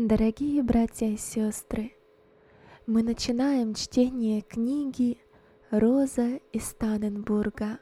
[0.00, 1.92] Дорогие братья и сестры,
[2.86, 5.18] мы начинаем чтение книги
[5.72, 7.80] Роза из Таненбурга.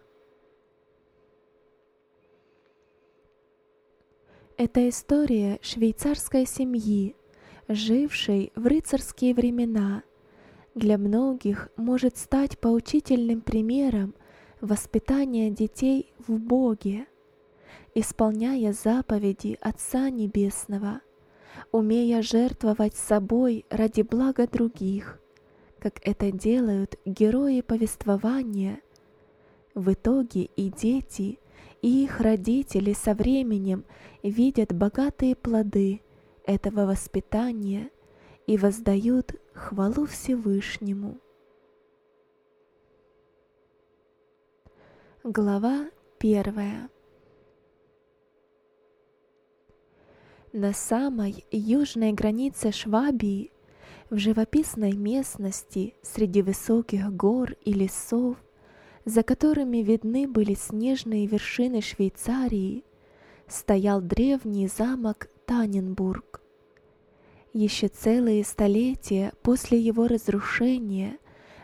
[4.57, 7.15] Это история швейцарской семьи,
[7.69, 10.03] жившей в рыцарские времена,
[10.75, 14.15] для многих может стать поучительным примером
[14.63, 17.09] воспитания детей в Боге,
[17.95, 21.03] исполняя заповеди Отца Небесного,
[21.73, 25.21] умея жертвовать собой ради блага других,
[25.79, 28.81] как это делают герои повествования.
[29.75, 31.39] В итоге и дети,
[31.83, 33.85] и их родители со временем
[34.23, 36.01] видят богатые плоды
[36.45, 37.91] этого воспитания
[38.47, 41.19] и воздают хвалу Всевышнему.
[45.23, 46.89] Глава первая.
[50.59, 53.51] На самой южной границе Швабии,
[54.09, 58.39] в живописной местности среди высоких гор и лесов,
[59.05, 62.85] за которыми видны были снежные вершины Швейцарии,
[63.47, 66.41] стоял древний замок Таненбург.
[67.53, 71.19] Еще целые столетия после его разрушения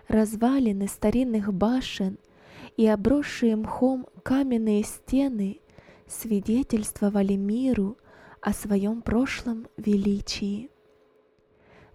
[0.06, 2.18] развалины старинных башен
[2.76, 5.60] и обросшие мхом каменные стены
[6.06, 7.96] свидетельствовали миру
[8.42, 10.68] о своем прошлом величии.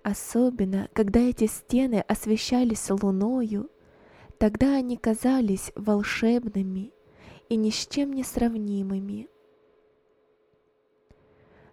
[0.01, 3.69] Особенно, когда эти стены освещались луною,
[4.37, 6.93] тогда они казались волшебными
[7.49, 9.27] и ни с чем не сравнимыми.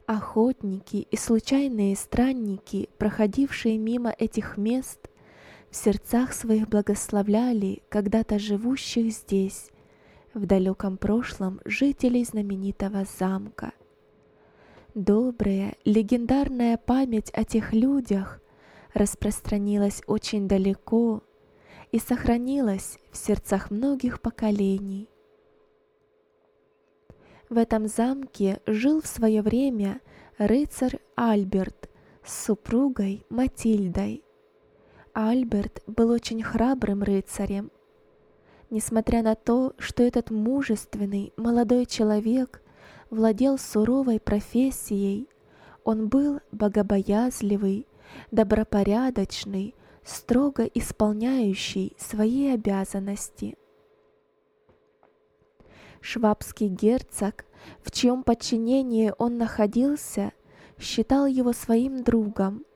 [0.07, 5.09] Охотники и случайные странники, проходившие мимо этих мест,
[5.71, 9.71] в сердцах своих благословляли когда-то живущих здесь,
[10.35, 13.73] в далеком прошлом жителей знаменитого замка.
[14.95, 18.41] Добрая, легендарная память о тех людях
[18.93, 21.25] распространилась очень далеко
[21.91, 25.11] и сохранилась в сердцах многих поколений.
[27.49, 30.01] В этом замке жил в свое время
[30.39, 31.91] рыцарь Альберт
[32.25, 34.23] с супругой Матильдой.
[35.13, 37.73] Альберт был очень храбрым рыцарем.
[38.71, 42.64] Несмотря на то, что этот мужественный молодой человек
[43.11, 45.29] владел суровой профессией,
[45.85, 47.87] он был богобоязливый,
[48.31, 53.57] добропорядочный, строго исполняющий свои обязанности–
[56.05, 57.47] Швабский герцог,
[57.83, 60.33] в чьем подчинении он находился,
[60.79, 62.67] считал его своим другом,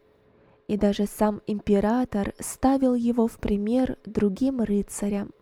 [0.66, 5.32] и даже сам император ставил его в пример другим рыцарям.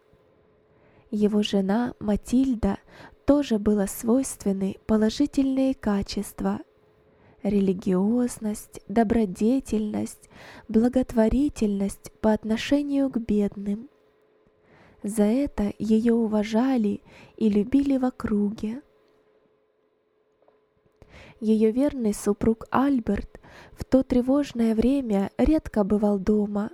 [1.12, 2.78] Его жена Матильда
[3.26, 6.60] тоже было свойственны положительные качества–
[7.42, 10.30] религиозность, добродетельность,
[10.68, 13.90] благотворительность по отношению к бедным–
[15.06, 17.00] за это ее уважали
[17.36, 18.82] и любили в округе.
[21.38, 26.70] Ее верный супруг Альберт в то тревожное время редко бывал дома.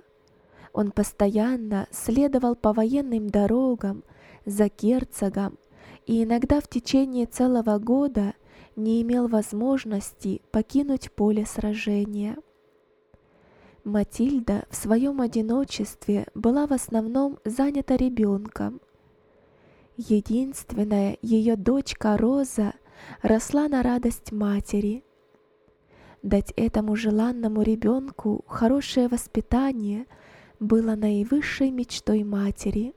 [0.73, 4.03] Он постоянно следовал по военным дорогам
[4.45, 5.59] за герцогом
[6.05, 8.33] и иногда в течение целого года
[8.75, 12.37] не имел возможности покинуть поле сражения.
[13.83, 18.79] Матильда в своем одиночестве была в основном занята ребенком.
[19.97, 22.73] Единственная ее дочка Роза
[23.21, 25.03] росла на радость матери.
[26.23, 30.07] Дать этому желанному ребенку хорошее воспитание
[30.59, 32.95] было наивысшей мечтой матери.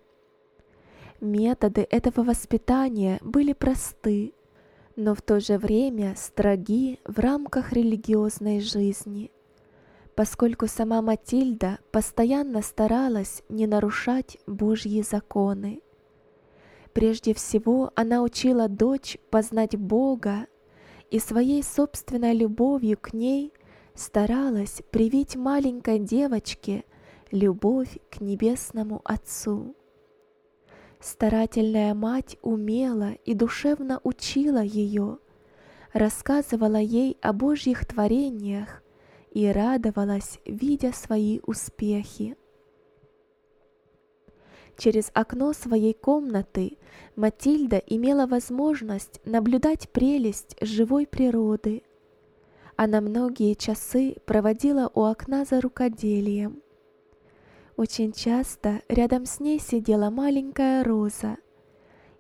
[1.27, 4.33] Методы этого воспитания были просты,
[4.95, 9.31] но в то же время строги в рамках религиозной жизни
[10.17, 15.83] поскольку сама Матильда постоянно старалась не нарушать Божьи законы.
[16.95, 20.47] Прежде всего она учила дочь познать Бога
[21.11, 23.53] и своей собственной любовью к ней
[23.95, 26.85] старалась привить маленькой девочке
[27.31, 29.77] любовь к Небесному Отцу.
[31.01, 35.19] Старательная мать умела и душевно учила ее,
[35.93, 38.83] рассказывала ей о Божьих творениях
[39.31, 42.37] и радовалась, видя свои успехи.
[44.79, 46.77] Через окно своей комнаты
[47.15, 51.83] Матильда имела возможность наблюдать прелесть живой природы.
[52.77, 56.63] Она многие часы проводила у окна за рукоделием.
[57.77, 61.37] Очень часто рядом с ней сидела маленькая Роза,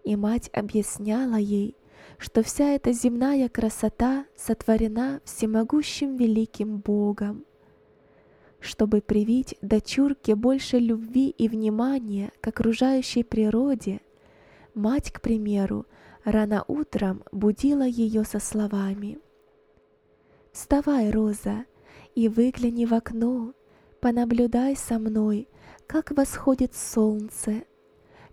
[0.05, 1.75] и мать объясняла ей,
[2.19, 7.47] что вся эта земная красота сотворена всемогущим великим Богом.
[8.61, 14.03] Чтобы привить дочурке больше любви и внимания к окружающей природе,
[14.75, 15.87] мать, к примеру,
[16.25, 19.19] рано утром будила ее со словами
[20.53, 21.65] «Вставай, Роза,
[22.15, 23.55] и выгляни в окно,
[24.01, 25.49] понаблюдай со мной,
[25.87, 27.65] как восходит солнце,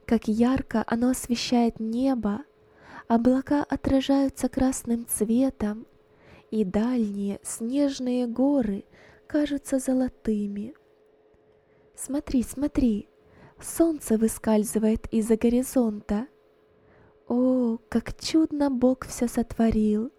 [0.06, 2.44] как ярко оно освещает небо,
[3.08, 5.86] облака отражаются красным цветом,
[6.52, 8.86] и дальние снежные горы
[9.28, 10.76] кажутся золотыми.
[11.96, 13.10] Смотри, смотри,
[13.60, 16.28] солнце выскальзывает из-за горизонта.
[17.28, 20.12] О, как чудно Бог все сотворил!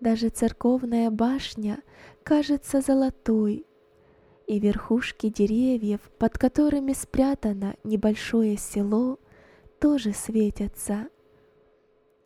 [0.00, 1.82] Даже церковная башня
[2.22, 3.66] кажется золотой,
[4.50, 9.20] и верхушки деревьев, под которыми спрятано небольшое село,
[9.78, 11.08] тоже светятся.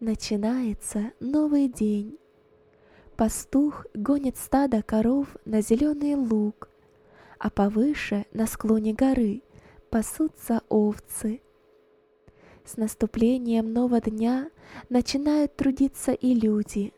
[0.00, 2.18] Начинается новый день.
[3.16, 6.70] Пастух гонит стадо коров на зеленый луг,
[7.38, 9.42] а повыше, на склоне горы,
[9.90, 11.42] пасутся овцы.
[12.64, 14.50] С наступлением нового дня
[14.88, 16.94] начинают трудиться и люди.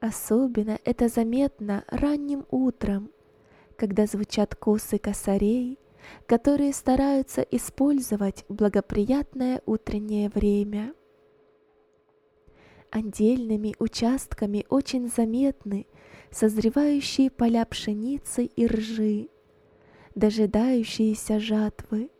[0.00, 3.10] Особенно это заметно ранним утром,
[3.78, 5.78] когда звучат косы косарей,
[6.26, 10.92] которые стараются использовать благоприятное утреннее время.
[12.90, 15.86] Отдельными участками очень заметны
[16.30, 19.28] созревающие поля пшеницы и ржи,
[20.14, 22.10] дожидающиеся жатвы.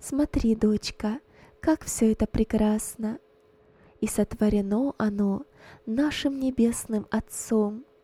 [0.00, 1.20] Смотри, дочка,
[1.60, 3.18] как все это прекрасно!
[4.00, 5.44] И сотворено оно
[5.86, 7.84] нашим небесным Отцом–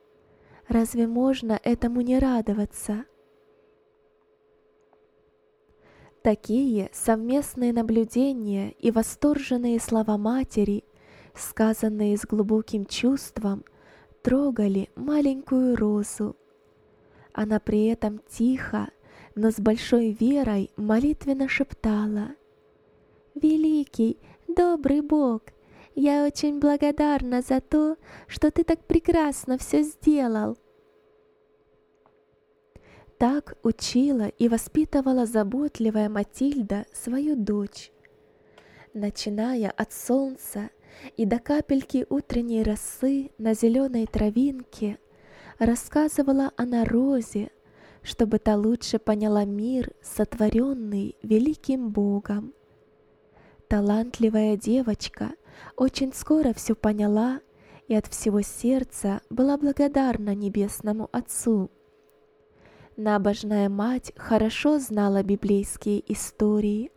[0.73, 3.05] Разве можно этому не радоваться?
[6.23, 10.85] Такие совместные наблюдения и восторженные слова матери,
[11.35, 13.67] сказанные с глубоким чувством,
[14.23, 16.37] трогали маленькую розу.
[17.35, 18.89] Она при этом тихо,
[19.35, 22.29] но с большой верой молитвенно шептала
[23.35, 24.17] «Великий,
[24.49, 25.43] добрый Бог,
[25.95, 27.97] я очень благодарна за то,
[28.27, 30.57] что ты так прекрасно все сделал.
[33.23, 37.93] Так учила и воспитывала заботливая Матильда свою дочь.
[38.95, 40.71] Начиная от солнца
[41.17, 44.99] и до капельки утренней росы на зеленой травинке,
[45.61, 47.53] рассказывала она Розе,
[48.03, 52.53] чтобы та лучше поняла мир, сотворенный великим Богом.
[53.69, 55.31] Талантливая девочка
[55.77, 57.41] очень скоро все поняла
[57.87, 61.71] и от всего сердца была благодарна Небесному Отцу–
[62.97, 66.91] Набожная мать хорошо знала библейские истории,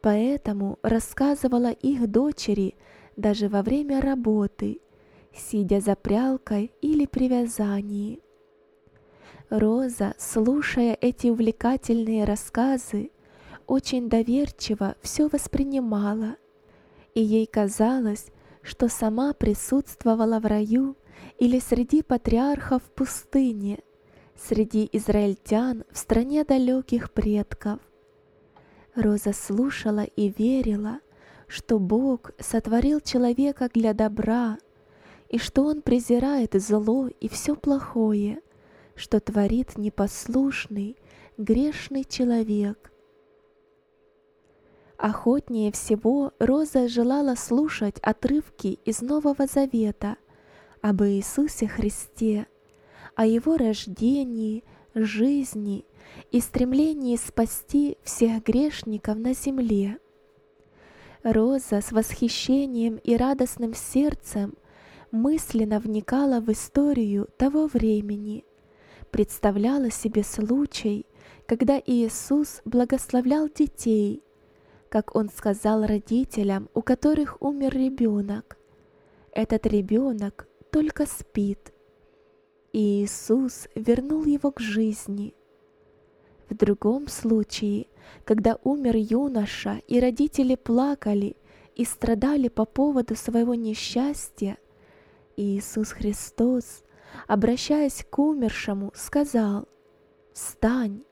[0.00, 2.76] поэтому рассказывала их дочери
[3.16, 4.80] даже во время работы,
[5.34, 8.20] сидя за прялкой или при вязании.
[9.50, 13.10] Роза, слушая эти увлекательные рассказы,
[13.66, 16.36] очень доверчиво все воспринимала,
[17.14, 18.28] и ей казалось,
[18.62, 20.96] что сама присутствовала в раю
[21.38, 23.80] или среди патриархов в пустыне,
[24.36, 27.80] среди израильтян в стране далеких предков.
[28.94, 31.00] Роза слушала и верила,
[31.48, 34.58] что Бог сотворил человека для добра,
[35.28, 38.40] и что Он презирает зло и все плохое,
[38.94, 40.96] что творит непослушный,
[41.36, 42.92] грешный человек.
[44.96, 50.16] Охотнее всего Роза желала слушать отрывки из Нового Завета
[50.80, 52.46] об Иисусе Христе–
[53.16, 54.62] о его рождении,
[54.94, 55.84] жизни
[56.30, 59.98] и стремлении спасти всех грешников на земле.
[61.22, 64.54] Роза с восхищением и радостным сердцем
[65.10, 68.44] мысленно вникала в историю того времени,
[69.10, 71.06] представляла себе случай,
[71.46, 74.22] когда Иисус благословлял детей,
[74.90, 78.58] как Он сказал родителям, у которых умер ребенок.
[79.32, 81.72] Этот ребенок только спит–
[82.72, 85.34] и Иисус вернул его к жизни.
[86.48, 87.86] В другом случае,
[88.24, 91.36] когда умер юноша, и родители плакали
[91.74, 94.58] и страдали по поводу своего несчастья,
[95.36, 96.82] Иисус Христос,
[97.26, 99.68] обращаясь к умершему, сказал
[100.32, 101.02] «Встань!»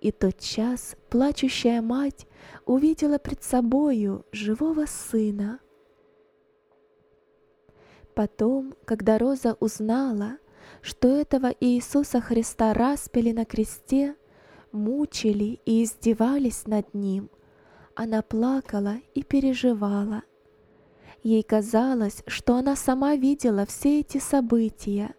[0.00, 2.26] И тот час плачущая мать
[2.66, 5.60] увидела пред собою живого сына.
[8.14, 10.38] Потом, когда Роза узнала,
[10.82, 14.16] что этого Иисуса Христа распяли на кресте,
[14.72, 17.30] мучили и издевались над Ним.
[17.94, 20.22] Она плакала и переживала.
[21.22, 25.14] Ей казалось, что она сама видела все эти события,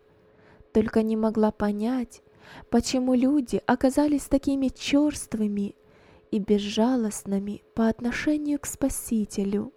[0.72, 2.22] только не могла понять,
[2.70, 5.76] почему люди оказались такими черствыми
[6.32, 9.74] и безжалостными по отношению к Спасителю.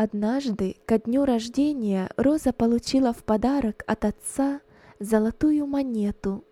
[0.00, 4.60] Однажды, ко дню рождения, Роза получила в подарок от отца
[5.00, 6.44] золотую монету.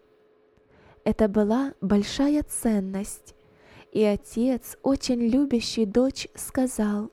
[1.05, 3.37] Это была большая ценность,
[3.93, 7.13] и отец, очень любящий дочь, сказал,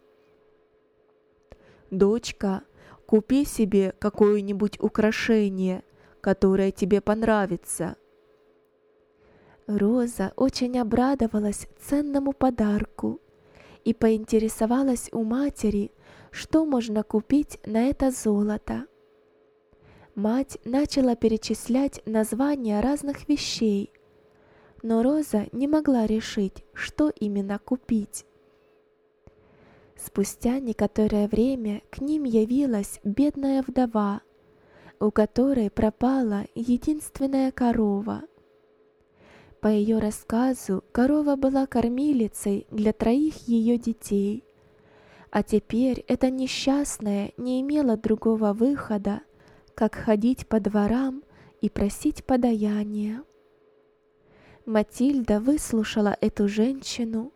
[1.91, 2.63] «Дочка,
[3.05, 5.83] купи себе какое-нибудь украшение,
[6.19, 7.95] которое тебе понравится».
[9.67, 13.21] Роза очень обрадовалась ценному подарку
[13.83, 15.91] и поинтересовалась у матери,
[16.33, 18.87] что можно купить на это золото.
[20.15, 23.93] Мать начала перечислять названия разных вещей,
[24.81, 28.25] но Роза не могла решить, что именно купить.
[29.95, 34.21] Спустя некоторое время к ним явилась бедная вдова,
[34.99, 38.23] у которой пропала единственная корова.
[39.61, 44.43] По ее рассказу, корова была кормилицей для троих ее детей,
[45.33, 49.21] а теперь эта несчастная не имела другого выхода,
[49.73, 51.23] как ходить по дворам
[51.59, 53.23] и просить подаяния.
[54.67, 57.33] Матильда выслушала эту женщину,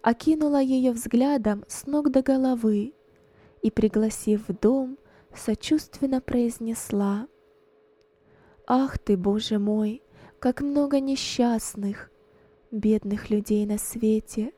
[0.00, 2.94] окинула ее взглядом с ног до головы
[3.62, 4.96] и, пригласив в дом,
[5.34, 7.26] сочувственно произнесла
[8.64, 10.04] «Ах ты, Боже мой,
[10.38, 12.12] как много несчастных,
[12.70, 14.52] бедных людей на свете!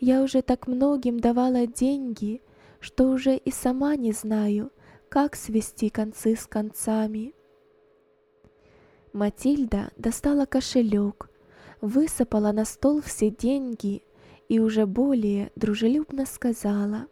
[0.00, 2.42] Я уже так многим давала деньги,
[2.80, 4.70] что уже и сама не знаю,
[5.08, 7.34] как свести концы с концами».
[9.12, 11.30] Матильда достала кошелек,
[11.80, 14.02] высыпала на стол все деньги
[14.48, 17.06] и уже более дружелюбно сказала.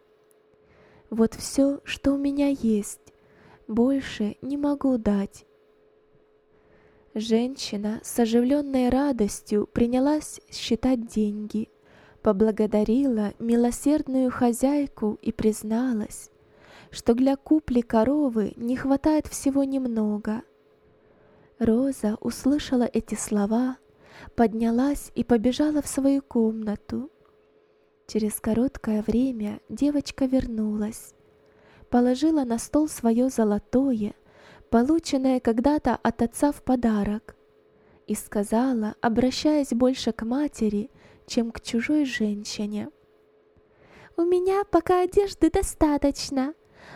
[1.09, 3.13] «Вот все, что у меня есть,
[3.67, 5.45] больше не могу дать».
[7.15, 11.69] Женщина с оживленной радостью принялась считать деньги,
[12.23, 16.31] поблагодарила милосердную хозяйку и призналась,
[16.89, 20.41] что для купли коровы не хватает всего немного.
[21.59, 23.77] Роза услышала эти слова
[24.35, 27.09] поднялась и побежала в свою комнату.
[28.07, 31.13] Через короткое время девочка вернулась,
[31.89, 34.13] положила на стол свое золотое,
[34.69, 37.35] полученное когда-то от отца в подарок,
[38.07, 40.89] и сказала, обращаясь больше к матери,
[41.25, 42.89] чем к чужой женщине.
[44.17, 46.53] «У меня пока одежды достаточно,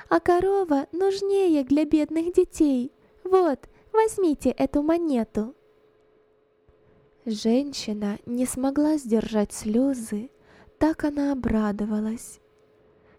[0.10, 2.92] а корова нужнее для бедных детей.
[3.24, 3.60] Вот,
[3.92, 5.56] возьмите эту монету».
[7.26, 10.30] Женщина не смогла сдержать слезы,
[10.78, 12.40] так она обрадовалась.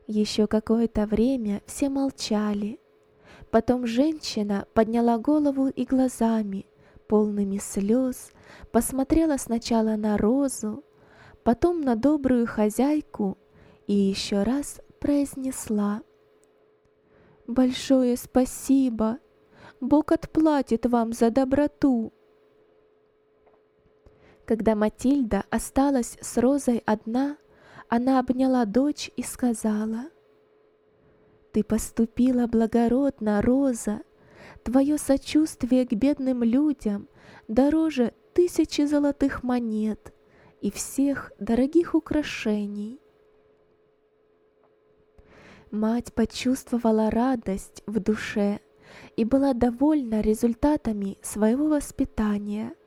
[0.07, 2.81] Еще какое-то время все молчали.
[3.51, 6.65] Потом женщина подняла голову и глазами,
[7.09, 8.31] полными слез,
[8.73, 10.85] посмотрела сначала на розу,
[11.49, 13.39] потом на добрую хозяйку
[13.87, 16.03] и еще раз произнесла
[17.47, 19.19] «Большое спасибо!
[19.81, 22.13] Бог отплатит вам за доброту!»
[24.45, 27.39] Когда Матильда осталась с Розой одна,
[27.89, 30.11] она обняла дочь и сказала,
[31.53, 34.03] «Ты поступила благородно, Роза,
[34.65, 37.09] твое сочувствие к бедным людям
[37.49, 40.13] дороже тысячи золотых монет
[40.61, 43.01] и всех дорогих украшений».
[45.71, 48.61] Мать почувствовала радость в душе
[49.17, 52.75] и была довольна результатами своего воспитания–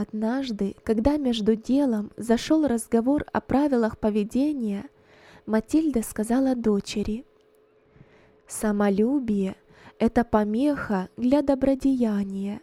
[0.00, 4.88] Однажды, когда между делом зашел разговор о правилах поведения,
[5.44, 7.26] Матильда сказала дочери,
[8.46, 9.56] «Самолюбие—
[9.98, 12.60] это помеха для добродеяния.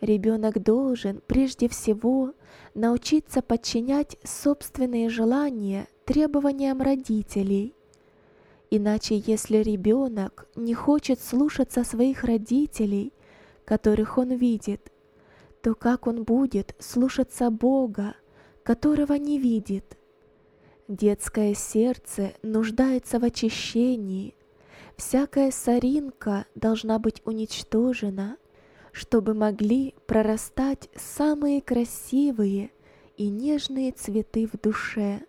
[0.00, 2.34] Ребенок должен прежде всего
[2.74, 7.74] научиться подчинять собственные желания требованиям родителей.
[8.70, 13.12] Иначе, если ребенок не хочет слушаться своих родителей,
[13.64, 14.92] которых он видит,
[15.62, 18.14] то как он будет слушаться Бога,
[18.62, 19.96] которого не видит?
[20.88, 24.34] Детское сердце нуждается в очищении.
[24.96, 28.36] Всякая соринка должна быть уничтожена,
[28.96, 32.70] чтобы могли прорастать самые красивые
[33.18, 35.20] и нежные цветы в душе.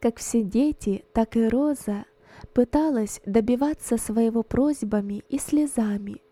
[0.00, 2.06] Как все дети, так и Роза
[2.54, 6.22] пыталась добиваться своего просьбами и слезами–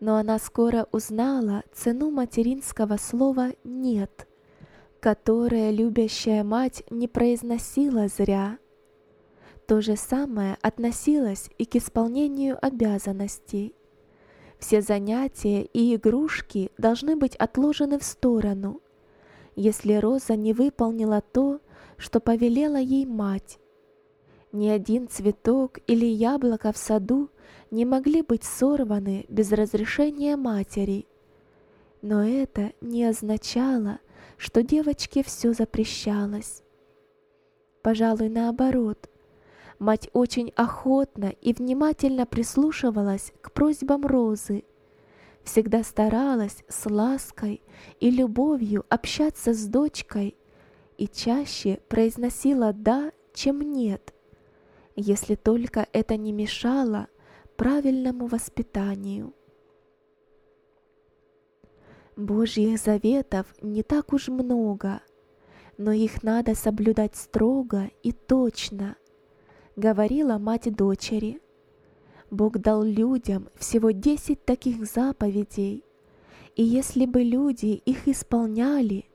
[0.00, 4.28] но она скоро узнала цену материнского слова «нет»,
[5.00, 8.58] которое любящая мать не произносила зря.
[9.66, 13.74] То же самое относилось и к исполнению обязанностей.
[14.58, 18.80] Все занятия и игрушки должны быть отложены в сторону,
[19.56, 21.60] если Роза не выполнила то,
[21.96, 23.58] что повелела ей мать.
[24.52, 27.30] Ни один цветок или яблоко в саду
[27.70, 31.06] не могли быть сорваны без разрешения матери.
[32.02, 33.98] Но это не означало,
[34.36, 36.62] что девочке все запрещалось.
[37.82, 39.10] Пожалуй, наоборот.
[39.78, 44.64] Мать очень охотно и внимательно прислушивалась к просьбам Розы,
[45.42, 47.62] всегда старалась с лаской
[48.00, 50.36] и любовью общаться с дочкой
[50.96, 54.14] и чаще произносила «да», чем «нет»,
[54.96, 57.08] если только это не мешало
[57.56, 59.34] правильному воспитанию.
[62.16, 65.02] Божьих заветов не так уж много,
[65.78, 68.96] но их надо соблюдать строго и точно,
[69.76, 71.40] говорила мать дочери.
[72.30, 75.84] Бог дал людям всего десять таких заповедей,
[76.56, 79.06] и если бы люди их исполняли,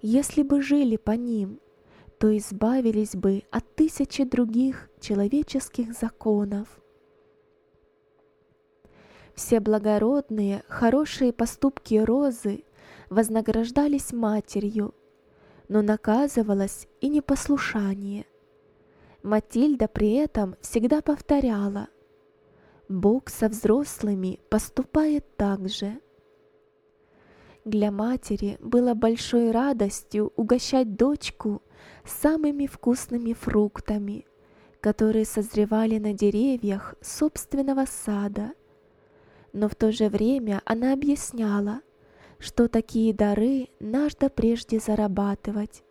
[0.00, 1.60] если бы жили по ним,
[2.18, 6.80] то избавились бы от тысячи других человеческих законов.
[9.34, 12.64] Все благородные, хорошие поступки Розы
[13.08, 14.94] вознаграждались матерью,
[15.68, 18.26] но наказывалось и непослушание.
[19.22, 21.88] Матильда при этом всегда повторяла
[22.88, 26.00] «Бог со взрослыми поступает так же».
[27.64, 31.62] Для матери было большой радостью угощать дочку
[32.04, 34.26] самыми вкусными фруктами,
[34.80, 38.52] которые созревали на деревьях собственного сада–
[39.52, 41.80] но в то же время она объясняла,
[42.38, 45.82] что такие дары надо прежде зарабатывать.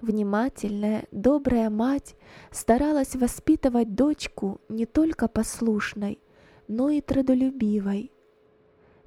[0.00, 2.16] Внимательная, добрая мать
[2.50, 6.20] старалась воспитывать дочку не только послушной,
[6.68, 8.10] но и трудолюбивой.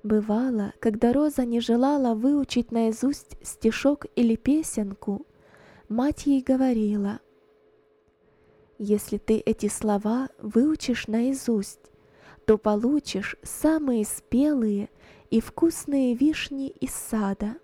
[0.03, 5.25] Бывало, когда Роза не желала выучить наизусть стишок или песенку,
[5.89, 7.21] мать ей говорила,
[8.77, 11.91] «Если ты эти слова выучишь наизусть,
[12.45, 14.89] то получишь самые спелые
[15.32, 17.56] и вкусные вишни из сада.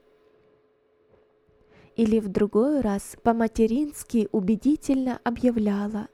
[2.00, 6.08] Или в другой раз по-матерински убедительно объявляла,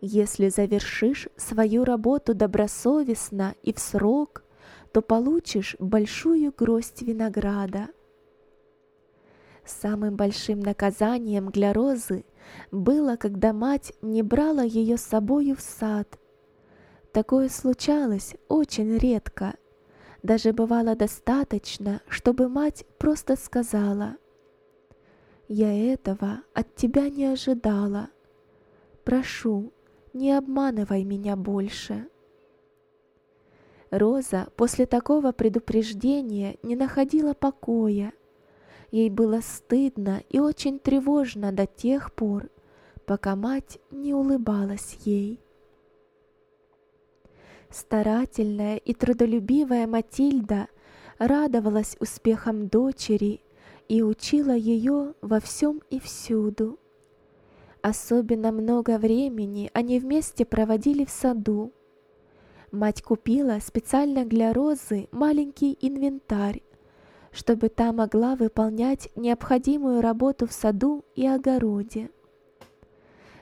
[0.00, 4.44] «Если завершишь свою работу добросовестно и в срок,
[4.92, 7.88] то получишь большую гроздь винограда».
[9.66, 12.24] Самым большим наказанием для Розы
[12.70, 16.18] было, когда мать не брала ее с собою в сад
[17.12, 19.52] Такое случалось очень редко.
[20.22, 24.16] Даже бывало достаточно, чтобы мать просто сказала,
[25.54, 28.08] «Я этого от тебя не ожидала.
[29.04, 29.70] Прошу,
[30.14, 32.08] не обманывай меня больше».
[33.90, 38.14] Роза после такого предупреждения не находила покоя.
[38.90, 42.48] Ей было стыдно и очень тревожно до тех пор,
[43.04, 45.38] пока мать не улыбалась ей.
[47.68, 50.68] Старательная и трудолюбивая Матильда
[51.18, 53.42] радовалась успехам дочери
[53.88, 56.78] и учила ее во всем и всюду.
[57.82, 61.72] Особенно много времени они вместе проводили в саду.
[62.70, 66.62] Мать купила специально для Розы маленький инвентарь,
[67.32, 72.10] чтобы та могла выполнять необходимую работу в саду и огороде.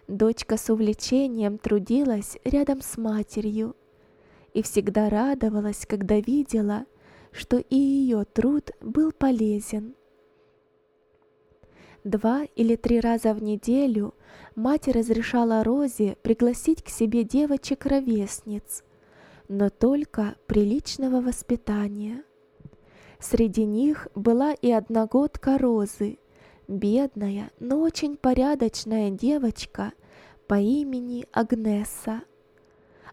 [0.09, 3.76] Дочка с увлечением трудилась рядом с матерью,
[4.55, 6.87] и всегда радовалась, когда видела,
[7.31, 9.94] что и ее труд был полезен.
[12.05, 14.15] Два или три раза в неделю
[14.55, 18.85] мать разрешала Розе пригласить к себе девочек-ровесниц,
[19.49, 22.25] но только приличного воспитания.
[23.19, 26.19] Среди них была и одногодка Розы,
[26.69, 29.93] бедная, но очень порядочная девочка
[30.47, 32.23] по имени Агнеса.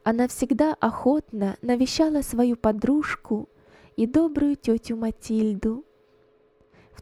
[0.03, 3.49] Она всегда охотно навещала свою подружку
[3.97, 5.83] и добрую тетю Матильду.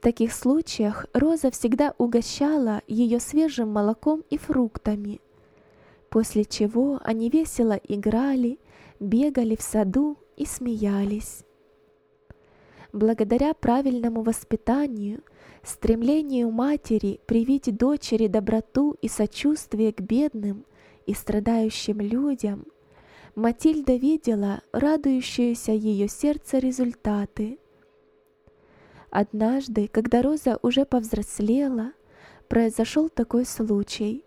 [0.06, 5.20] Таких случаях Роза всегда угощала ее свежим молоком и фруктами,
[6.12, 8.60] после чего они весело играли,
[9.00, 11.44] бегали в саду и смеялись.
[12.94, 15.24] Благодаря правильному воспитанию,
[15.64, 20.68] стремлению матери привить дочери доброту и сочувствие к бедным
[21.08, 22.68] и страдающим людям,
[23.34, 27.58] Матильда видела радующиеся ее сердце результаты.
[29.18, 31.94] Однажды, когда Роза уже повзрослела,
[32.50, 34.26] произошел такой случай.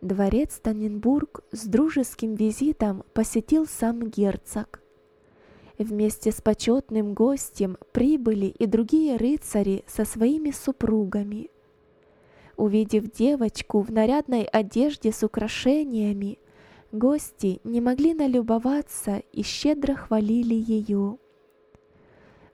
[0.00, 4.80] Дворец Таненбург с дружеским визитом посетил сам герцог.
[5.78, 11.50] Вместе с почетным гостем прибыли и другие рыцари со своими супругами.
[12.56, 16.38] Увидев девочку в нарядной одежде с украшениями,
[16.92, 21.18] гости не могли налюбоваться и щедро хвалили ее.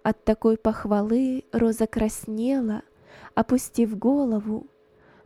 [0.03, 2.83] От такой похвалы Роза краснела,
[3.35, 4.67] опустив голову,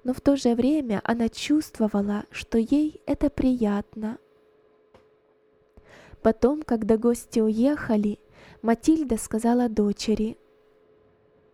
[0.03, 4.19] но в то же время она чувствовала, что ей это приятно.
[6.23, 8.19] Потом, когда гости уехали,
[8.63, 10.39] Матильда сказала дочери,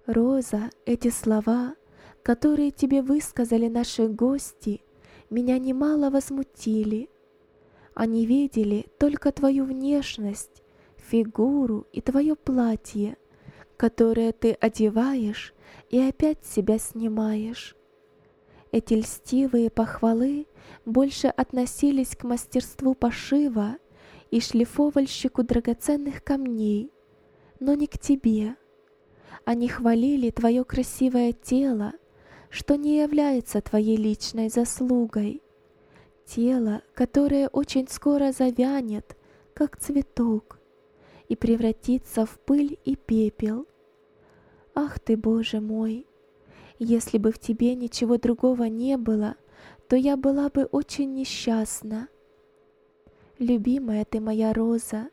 [0.06, 1.74] «Роза, эти слова,
[2.22, 4.83] которые тебе высказали наши гости,
[5.28, 7.11] меня немало возмутили.
[7.94, 10.59] Они видели только твою внешность,
[11.10, 13.16] фигуру и твое платье,
[13.76, 15.54] которое ты одеваешь
[15.88, 17.76] и опять себя снимаешь.
[18.72, 20.46] Эти льстивые похвалы
[20.84, 23.76] больше относились к мастерству пошива
[24.30, 26.92] и шлифовальщику драгоценных камней,
[27.58, 28.54] но не к тебе.
[29.44, 31.92] Они хвалили твое красивое тело,
[32.48, 35.42] что не является твоей личной заслугой.
[36.26, 39.16] Тело, которое очень скоро завянет,
[39.54, 40.59] как цветок,
[41.30, 43.66] и превратится в пыль и пепел.
[44.74, 46.06] Ах ты, Боже мой!
[46.80, 49.36] Если бы в тебе ничего другого не было,
[49.88, 52.08] то я была бы очень несчастна.
[53.38, 55.10] Любимая ты моя роза,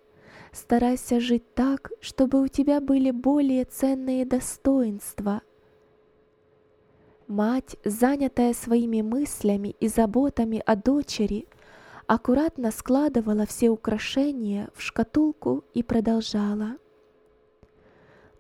[0.52, 5.44] старайся жить так, чтобы у тебя были более ценные достоинства.
[7.28, 11.48] Мать, занятая своими мыслями и заботами о дочери,
[12.08, 16.78] аккуратно складывала все украшения в шкатулку и продолжала.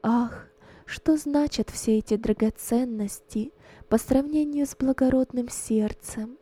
[0.01, 0.47] Ах,
[0.86, 3.51] что значат все эти драгоценности
[3.89, 6.38] по сравнению с благородным сердцем?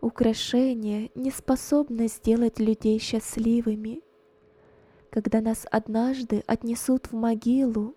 [0.00, 4.02] Украшения не способны сделать людей счастливыми.
[5.10, 7.94] Когда нас однажды отнесут в могилу,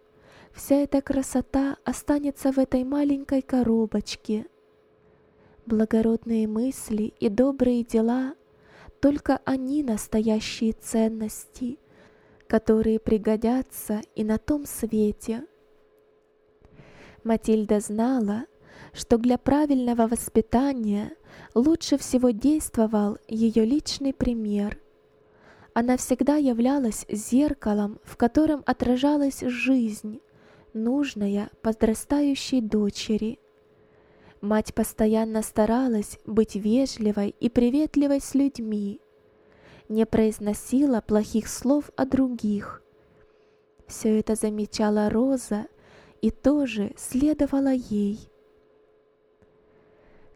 [0.52, 4.48] вся эта красота останется в этой маленькой коробочке.
[5.66, 8.36] Благородные мысли и добрые дела—
[9.04, 11.78] только они настоящие ценности,
[12.48, 15.46] которые пригодятся и на том свете.
[17.26, 18.46] Матильда знала,
[18.94, 21.12] что для правильного воспитания
[21.54, 24.80] лучше всего действовал ее личный пример.
[25.74, 30.22] Она всегда являлась зеркалом, в котором отражалась жизнь,
[30.74, 33.38] нужная подрастающей дочери.
[34.44, 39.00] Мать постоянно старалась быть вежливой и приветливой с людьми,
[39.88, 42.84] не произносила плохих слов о других.
[43.88, 45.68] Все это замечала Роза
[46.22, 48.20] и тоже следовала ей.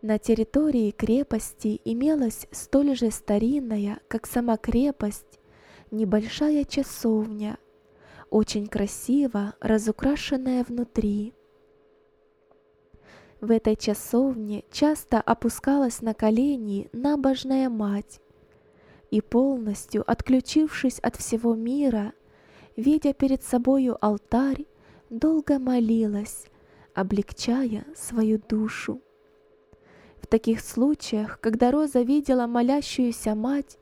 [0.02, 5.41] На территории крепости имелась столь же старинная, как сама крепость,
[5.91, 7.58] небольшая часовня,
[8.30, 11.34] очень красиво разукрашенная внутри.
[13.39, 18.19] В этой часовне часто опускалась на колени набожная мать
[19.12, 22.13] и полностью отключившись от всего мира,
[22.76, 24.65] видя перед собою алтарь,
[25.12, 26.45] долго молилась,
[26.95, 29.02] облегчая свою душу.
[30.19, 33.78] В таких случаях, когда Роза видела молящуюся мать,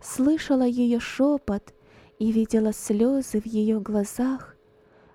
[0.00, 1.72] слышала ее шепот
[2.18, 4.56] и видела слезы в ее глазах,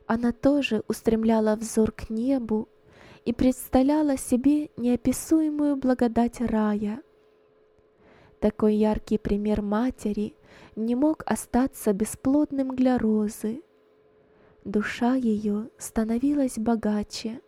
[0.08, 2.70] она тоже устремляла взор к небу
[3.26, 7.02] и представляла себе неописуемую благодать рая.
[8.40, 10.36] Такой яркий пример матери
[10.76, 13.62] не мог остаться бесплодным для Розы.
[14.66, 17.42] Душа ее становилась богаче.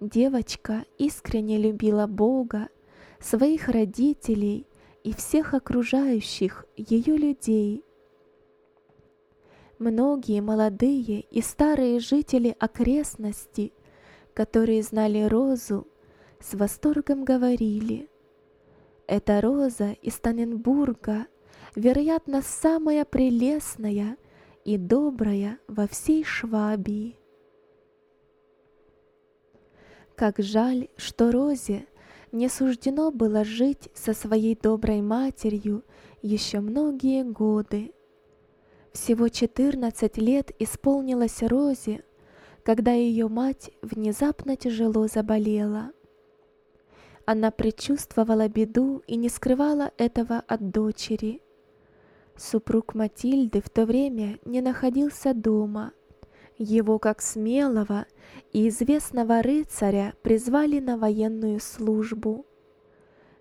[0.00, 2.68] Девочка искренне любила Бога,
[3.20, 4.66] своих родителей
[5.02, 7.84] и всех окружающих ее людей.
[9.78, 13.72] Многие молодые и старые жители окрестности,
[14.34, 15.86] которые знали Розу,
[16.40, 18.10] с восторгом говорили,
[19.06, 21.26] «Эта Роза из Таненбурга,
[21.76, 24.16] вероятно, самая прелестная
[24.64, 27.16] и добрая во всей Швабии».
[30.16, 31.86] Как жаль, что Розе
[32.30, 35.84] не суждено было жить со своей доброй матерью
[36.22, 37.92] еще многие годы.
[38.92, 42.04] Всего 14 лет исполнилось Розе,
[42.64, 45.92] когда ее мать внезапно тяжело заболела.
[47.26, 51.42] Она предчувствовала беду и не скрывала этого от дочери.
[52.36, 55.92] Супруг Матильды в то время не находился дома,
[56.56, 58.06] Его как смелого
[58.52, 62.46] и известного рыцаря призвали на военную службу.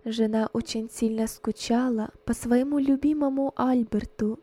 [0.04, 4.43] Жена очень сильно скучала по своему любимому Альберту,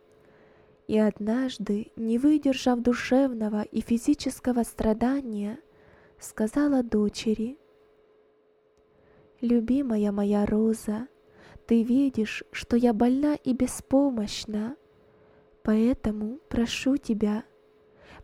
[0.90, 5.60] и однажды, не выдержав душевного и физического страдания,
[6.18, 7.58] сказала дочери,
[9.40, 11.06] «Любимая моя Роза,
[11.66, 14.74] ты видишь, что я больна и беспомощна,
[15.62, 17.44] поэтому прошу тебя,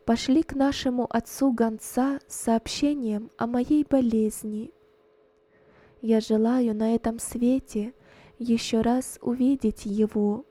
[0.05, 4.73] пошли к нашему отцу гонца с сообщением о моей болезни.
[6.03, 7.95] Я желаю на этом свете
[8.41, 10.45] еще раз увидеть его.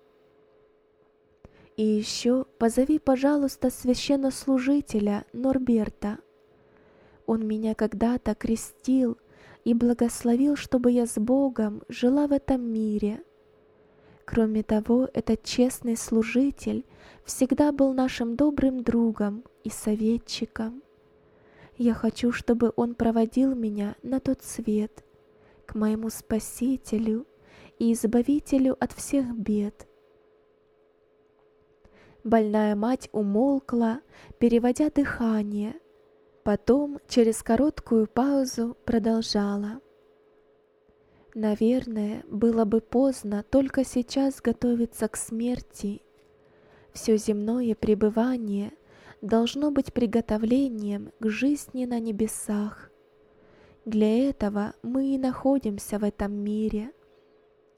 [1.77, 6.19] И еще позови, пожалуйста, священнослужителя Норберта.
[7.25, 9.17] Он меня когда-то крестил
[9.65, 13.21] и благословил, чтобы я с Богом жила в этом мире.
[14.23, 16.85] Кроме того, этот честный служитель
[17.25, 20.81] всегда был нашим добрым другом и советчиком.
[21.77, 25.03] Я хочу, чтобы он проводил меня на тот свет,
[25.65, 27.27] к моему Спасителю
[27.79, 29.87] и Избавителю от всех бед.
[32.25, 33.99] Больная мать умолкла,
[34.39, 35.75] переводя дыхание,
[36.43, 39.79] потом через короткую паузу продолжала.
[41.35, 46.01] Наверное, было бы поздно только сейчас готовиться к смерти.
[46.93, 48.71] Все земное пребывание
[49.21, 52.89] должно быть приготовлением к жизни на небесах.
[53.85, 56.91] Для этого мы и находимся в этом мире.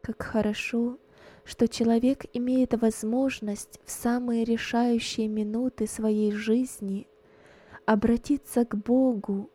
[0.01, 0.99] Как хорошо,
[1.47, 7.07] что человек имеет возможность в самые решающие минуты своей жизни
[7.85, 9.49] обратиться к Богу,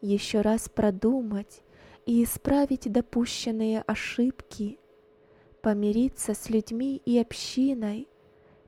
[0.00, 1.60] еще раз продумать
[2.06, 4.78] и исправить допущенные ошибки,
[5.60, 8.08] помириться с людьми и общиной,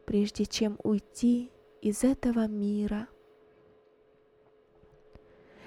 [0.05, 3.09] прежде чем уйти из этого мира.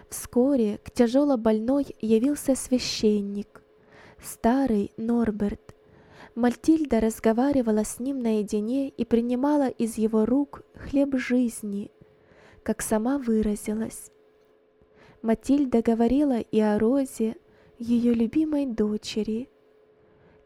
[0.08, 3.64] Вскоре к тяжело больной явился священник,
[4.22, 5.75] старый Норберт.
[6.36, 11.92] Мальтильда разговаривала с ним наедине и принимала из его рук хлеб жизни,
[12.62, 14.12] как сама выразилась.
[15.22, 17.38] Матильда говорила и о Розе,
[17.80, 19.50] ее любимой дочери.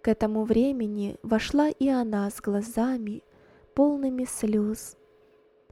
[0.04, 3.24] К этому времени вошла и она с глазами,
[3.74, 4.96] полными слез.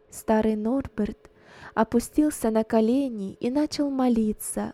[0.10, 1.30] Старый Норберт
[1.76, 4.74] опустился на колени и начал молиться,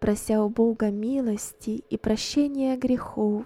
[0.00, 3.44] прося у Бога милости и прощения грехов.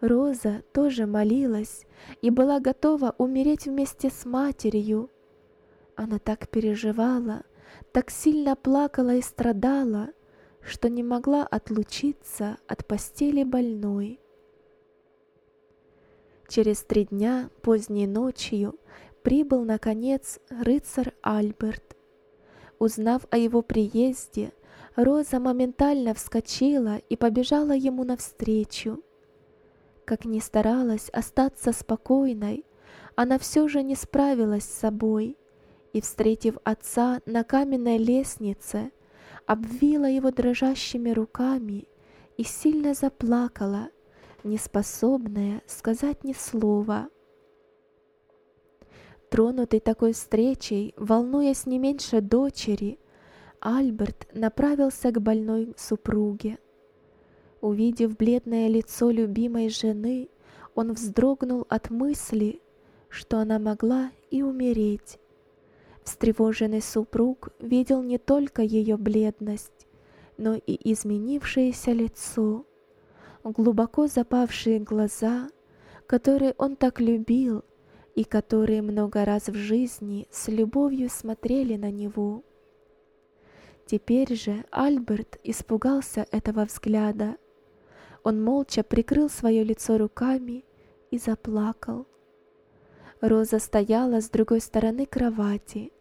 [0.00, 1.84] Роза тоже молилась
[2.22, 5.10] и была готова умереть вместе с матерью.
[5.94, 7.42] Она так переживала,
[7.92, 10.08] так сильно плакала и страдала,
[10.62, 14.20] что не могла отлучиться от постели больной.
[16.48, 18.78] Через три дня поздней ночью
[19.22, 21.96] прибыл, наконец, рыцарь Альберт.
[22.78, 24.52] Узнав о его приезде,
[24.96, 29.04] Роза моментально вскочила и побежала ему навстречу.
[30.10, 32.66] Как ни старалась остаться спокойной,
[33.14, 35.38] она все же не справилась с собой
[35.92, 38.90] и, встретив отца на каменной лестнице,
[39.46, 41.86] обвила его дрожащими руками
[42.36, 43.90] и сильно заплакала,
[44.42, 47.08] неспособная сказать ни слова.
[49.30, 52.98] Тронутый такой встречей, волнуясь не меньше дочери,
[53.60, 56.58] Альберт направился к больной супруге.
[57.60, 60.30] Увидев бледное лицо любимой жены,
[60.74, 62.62] он вздрогнул от мысли,
[63.08, 65.18] что она могла и умереть.
[66.02, 69.86] Встревоженный супруг видел не только ее бледность,
[70.38, 72.64] но и изменившееся лицо,
[73.44, 75.50] глубоко запавшие глаза,
[76.06, 77.62] которые он так любил
[78.14, 82.42] и которые много раз в жизни с любовью смотрели на него.
[83.86, 87.36] Теперь же Альберт испугался этого взгляда.
[88.22, 90.64] Он молча прикрыл свое лицо руками
[91.10, 92.06] и заплакал.
[93.20, 95.92] Роза стояла с другой стороны кровати.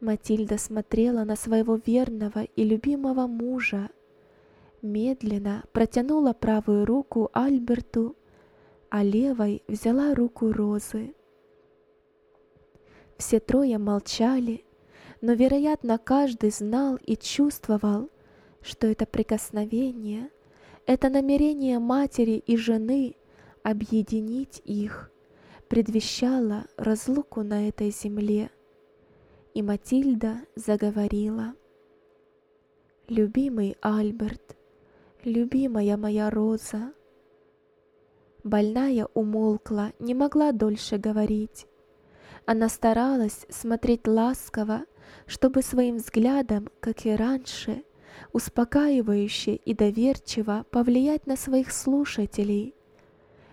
[0.00, 3.90] Матильда смотрела на своего верного и любимого мужа,
[4.82, 8.16] медленно протянула правую руку Альберту
[8.90, 11.14] а левой взяла руку Розы.
[13.18, 14.64] Все трое молчали,
[15.20, 18.10] но, вероятно, каждый знал и чувствовал,
[18.60, 20.30] что это прикосновение,
[20.86, 23.16] это намерение матери и жены
[23.62, 25.10] объединить их
[25.68, 28.50] предвещало разлуку на этой земле.
[29.52, 31.54] И Матильда заговорила.
[33.08, 34.56] «Любимый Альберт,
[35.24, 36.92] любимая моя Роза,
[38.46, 41.66] Больная умолкла, не могла дольше говорить.
[42.44, 44.84] Она старалась смотреть ласково,
[45.26, 47.82] чтобы своим взглядом, как и раньше,
[48.32, 52.74] успокаивающе и доверчиво повлиять на своих слушателей.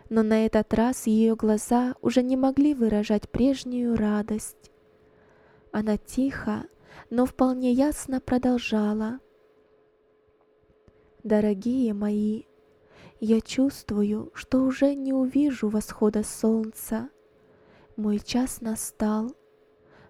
[0.10, 4.72] Но на этот раз ее глаза уже не могли выражать прежнюю радость.
[5.72, 6.66] Она тихо,
[7.10, 9.20] но вполне ясно продолжала.
[11.24, 12.44] «Дорогие мои,
[13.20, 17.10] я чувствую, что уже не увижу восхода солнца.
[17.96, 19.34] Мой час настал,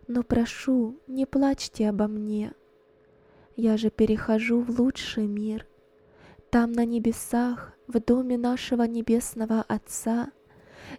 [0.08, 2.54] но прошу, не плачьте обо мне.
[3.56, 5.68] Я же перехожу в лучший мир.
[6.50, 10.32] Там на небесах, в доме нашего небесного Отца,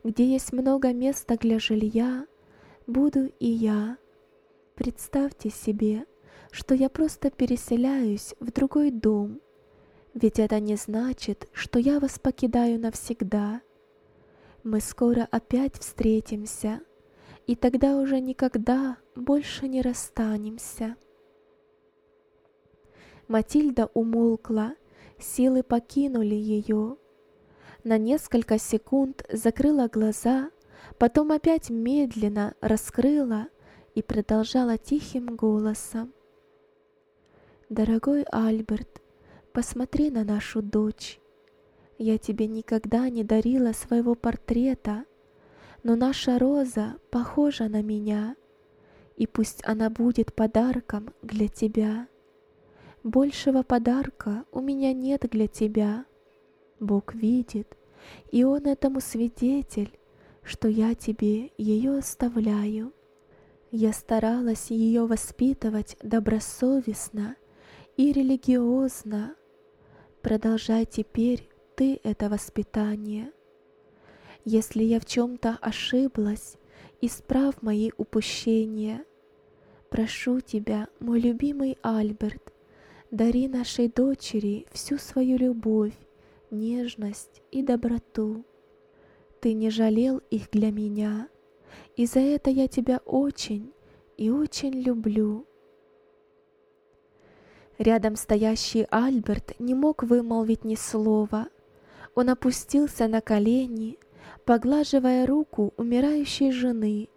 [0.05, 2.27] где есть много места для жилья,
[2.87, 3.99] буду и я.
[4.77, 6.07] Представьте себе,
[6.53, 9.41] что я просто переселяюсь в другой дом,
[10.15, 13.63] ведь это не значит, что я вас покидаю навсегда.
[14.63, 16.81] Мы скоро опять встретимся,
[17.49, 20.97] и тогда уже никогда больше не расстанемся.
[23.29, 24.75] Матильда умолкла,
[25.19, 26.97] силы покинули ее.
[27.83, 30.51] На несколько секунд закрыла глаза,
[30.99, 33.49] потом опять медленно раскрыла
[33.95, 36.13] и продолжала тихим голосом.
[37.71, 39.03] «Дорогой Альберт,
[39.53, 41.19] посмотри на нашу дочь.
[41.97, 45.05] Я тебе никогда не дарила своего портрета,
[45.83, 48.37] но наша роза похожа на меня,
[49.17, 52.09] и пусть она будет подарком для тебя.
[53.05, 56.07] Большего подарка у меня нет для тебя.
[56.81, 57.77] Бог видит,
[58.33, 59.99] и Он этому свидетель,
[60.43, 62.95] что я тебе ее оставляю.
[63.71, 67.37] Я старалась ее воспитывать добросовестно
[67.99, 69.35] и религиозно.
[70.23, 73.33] Продолжай теперь ты это воспитание.
[74.47, 76.57] Если я в чем-то ошиблась,
[77.03, 79.05] исправ мои упущения.
[79.91, 82.54] Прошу тебя, мой любимый Альберт,
[83.15, 85.97] дари нашей дочери всю свою любовь,
[86.51, 88.45] нежность и доброту.
[89.41, 91.29] Ты не жалел их для меня,
[91.97, 93.73] и за это я тебя очень
[94.17, 95.47] и очень люблю.
[97.79, 101.49] Рядом стоящий Альберт не мог вымолвить ни слова.
[102.17, 103.97] Он опустился на колени,
[104.45, 107.09] поглаживая руку умирающей жены,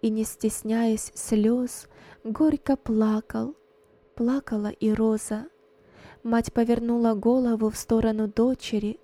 [0.00, 1.88] и, не стесняясь слез,
[2.22, 3.56] горько плакал.
[4.14, 5.48] Плакала и Роза.
[6.22, 9.00] Мать повернула голову в сторону дочери,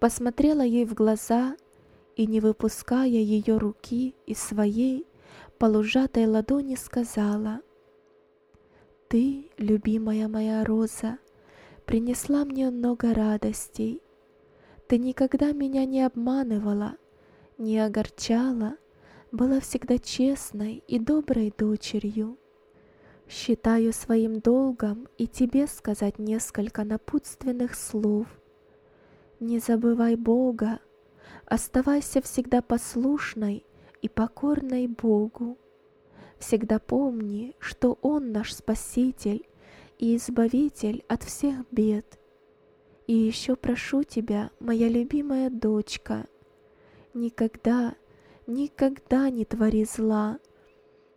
[0.00, 1.56] посмотрела ей в глаза
[2.16, 5.06] и, не выпуская ее руки из своей,
[5.58, 7.60] полужатой ладони сказала,
[9.08, 11.18] «Ты, любимая моя Роза,
[11.84, 14.02] принесла мне много радостей.
[14.88, 16.96] Ты никогда меня не обманывала,
[17.58, 18.76] не огорчала,
[19.30, 22.38] была всегда честной и доброй дочерью.
[23.28, 28.26] Считаю своим долгом и тебе сказать несколько напутственных слов.
[29.40, 30.80] Не забывай Бога,
[31.46, 33.64] Оставайся всегда послушной
[34.02, 35.56] и покорной Богу.
[36.38, 39.48] Всегда помни, что Он наш Спаситель
[39.98, 42.18] и Избавитель от всех бед.
[43.06, 46.26] И еще прошу тебя, моя любимая дочка,
[47.14, 47.94] никогда,
[48.48, 50.40] никогда не твори зла.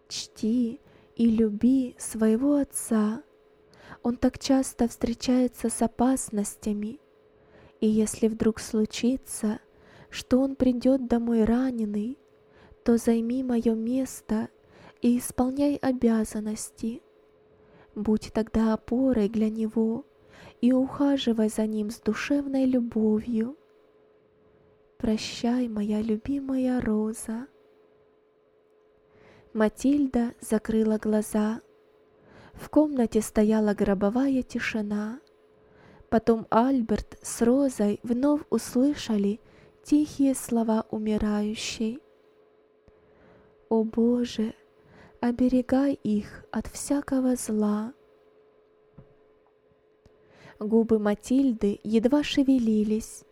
[0.08, 0.80] Чти
[1.20, 3.22] и люби своего Отца.
[4.04, 7.02] Он так часто встречается с опасностями,
[7.82, 9.60] и если вдруг случится,
[10.10, 12.18] что он придет домой раненый,
[12.86, 14.48] то займи мое место
[15.02, 17.02] и исполняй обязанности.
[17.96, 20.06] Будь тогда опорой для него
[20.62, 23.58] и ухаживай за ним с душевной любовью.
[24.98, 27.48] Прощай, моя любимая Роза.
[29.54, 31.62] Матильда закрыла глаза.
[32.54, 35.20] В комнате стояла гробовая тишина.
[36.10, 39.40] Потом Альберт с Розой вновь услышали
[39.84, 42.00] тихие слова умирающей.
[43.70, 44.54] О Боже,
[45.20, 47.94] оберегай их от всякого зла.
[50.60, 53.24] Губы Матильды едва шевелились.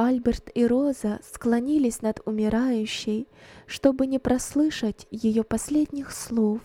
[0.00, 3.26] Альберт и Роза склонились над умирающей,
[3.66, 6.60] чтобы не прослышать ее последних слов.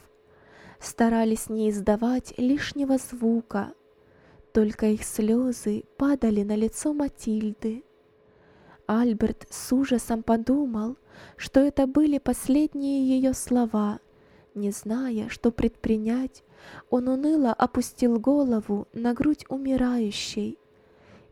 [0.80, 3.74] Старались не издавать лишнего звука,
[4.54, 7.84] только их слезы падали на лицо Матильды.
[8.86, 10.96] Альберт с ужасом подумал,
[11.36, 14.00] что это были последние ее слова.
[14.54, 16.44] Не зная, что предпринять,
[16.92, 20.60] он уныло опустил голову на грудь умирающей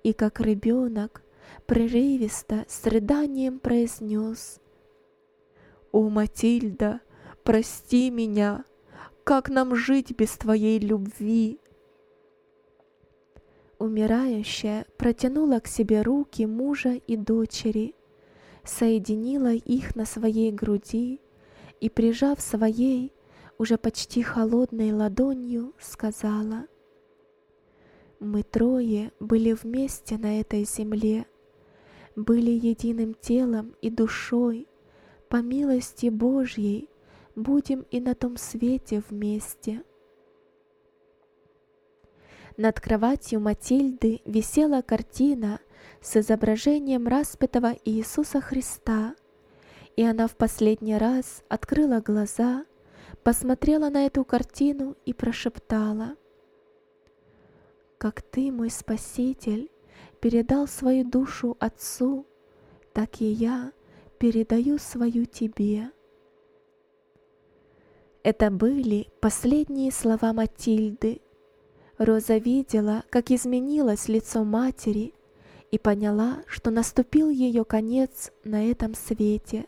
[0.02, 1.22] и, как ребенок,
[1.66, 4.60] прерывисто с рыданием произнес
[5.92, 7.02] «О, Матильда,
[7.44, 8.66] прости меня,
[9.24, 11.60] как нам жить без Твоей любви?
[13.78, 17.96] Умирающая протянула к себе руки мужа и дочери,
[18.64, 21.20] соединила их на своей груди
[21.80, 23.14] и, прижав своей,
[23.58, 26.66] уже почти холодной ладонью, сказала,
[28.20, 31.26] «Мы трое были вместе на этой земле,
[32.24, 34.68] были единым телом и душой,
[35.30, 36.90] по милости Божьей
[37.36, 39.84] будем и на том свете вместе».
[42.58, 45.62] Над кроватью Матильды висела картина
[46.02, 49.16] с изображением распятого Иисуса Христа,
[49.96, 52.66] и она в последний раз открыла глаза,
[53.24, 56.16] посмотрела на эту картину и прошептала,
[57.98, 59.72] «Как Ты, мой Спаситель,
[60.22, 62.26] передал свою душу Отцу,
[62.94, 63.74] так и я
[64.20, 65.92] передаю свою Тебе».
[68.24, 71.22] Это были последние слова Матильды,
[71.98, 75.14] Роза видела, как изменилось лицо матери,
[75.70, 79.66] и поняла, что наступил ее конец на этом свете.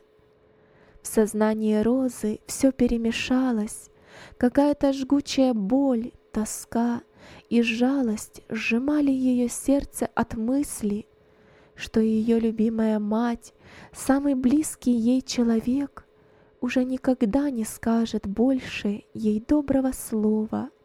[1.02, 3.90] В сознании Розы все перемешалось,
[4.38, 7.02] какая-то жгучая боль, тоска
[7.50, 11.06] и жалость сжимали ее сердце от мысли,
[11.76, 13.54] что ее любимая мать,
[13.92, 16.06] самый близкий ей человек,
[16.62, 20.70] уже никогда не скажет больше ей доброго слова—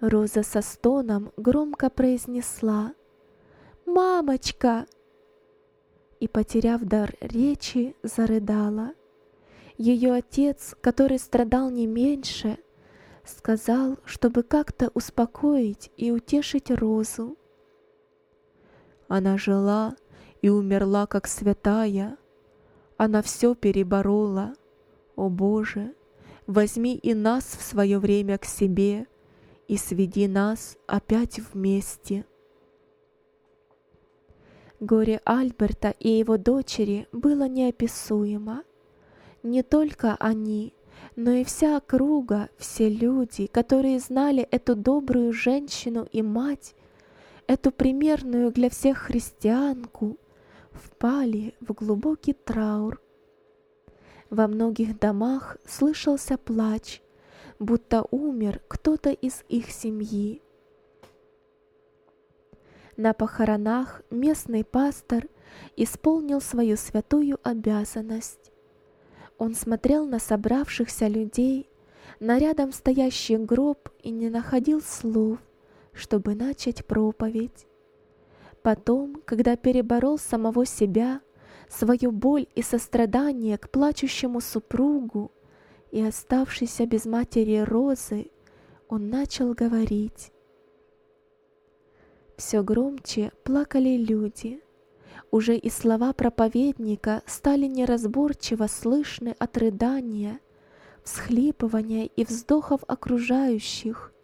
[0.00, 2.92] Роза со стоном громко произнесла
[3.86, 4.86] «Мамочка!»
[6.20, 8.92] и, потеряв дар речи, зарыдала.
[9.78, 12.58] Ее отец, который страдал не меньше,
[13.26, 17.36] сказал, чтобы как-то успокоить и утешить Розу.
[19.08, 19.94] Она жила
[20.42, 22.16] и умерла как святая.
[22.96, 24.54] Она все переборола.
[25.16, 25.94] О Боже,
[26.46, 29.06] возьми и нас в свое время к себе—
[29.68, 32.24] и сведи нас опять вместе.
[34.78, 38.62] Горе Альберта и его дочери было неописуемо.
[39.42, 40.74] Не только они,
[41.16, 46.74] но и вся округа, все люди, которые знали эту добрую женщину и мать,
[47.46, 50.18] эту примерную для всех христианку,
[50.72, 53.00] впали в глубокий траур.
[54.28, 57.00] Во многих домах слышался плач,
[57.58, 60.42] будто умер кто-то из их семьи.
[62.98, 65.28] На похоронах местный пастор
[65.76, 68.45] исполнил свою святую обязанность.
[69.38, 71.68] Он смотрел на собравшихся людей,
[72.20, 75.38] на рядом стоящий гроб и не находил слов,
[75.92, 77.66] чтобы начать проповедь.
[78.62, 81.20] Потом, когда переборол самого себя,
[81.68, 85.30] свою боль и сострадание к плачущему супругу,
[85.90, 88.30] и оставшийся без матери Розы,
[88.88, 90.32] он начал говорить.
[92.36, 94.60] Все громче плакали люди.
[95.36, 100.40] Уже и слова проповедника стали неразборчиво слышны от рыдания,
[101.04, 104.14] всхлипывания и вздохов окружающих.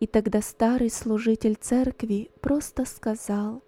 [0.00, 3.62] И тогда старый служитель церкви просто сказал,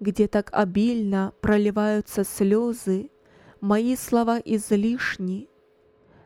[0.00, 3.10] «Где так обильно проливаются слезы,
[3.60, 5.50] мои слова излишни.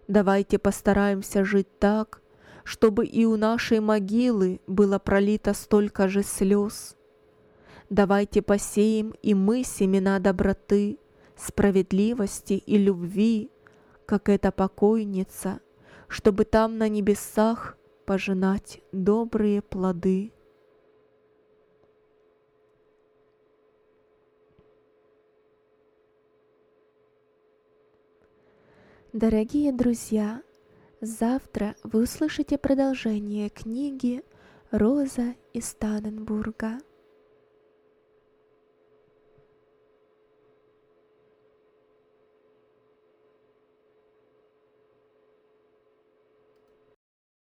[0.07, 2.23] Давайте постараемся жить так,
[2.63, 6.97] чтобы и у нашей могилы было пролито столько же слез.
[7.91, 11.01] Давайте посеем и мы семена доброты,
[11.37, 13.51] справедливости и любви,
[14.07, 15.59] как эта покойница,
[16.07, 17.77] чтобы там на небесах
[18.07, 20.33] пожинать добрые плоды.
[29.13, 30.45] Дорогие друзья,
[31.01, 34.23] завтра вы услышите продолжение книги
[34.71, 36.79] «Роза из Таненбурга».